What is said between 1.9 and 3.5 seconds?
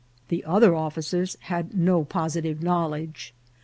positive knowledge.